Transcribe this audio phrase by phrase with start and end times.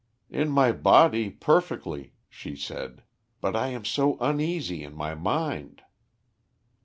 [0.31, 3.03] "In my body, perfectly," she said.
[3.39, 5.83] "But I am so uneasy in my mind."